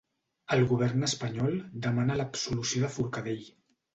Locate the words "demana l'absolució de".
1.83-2.93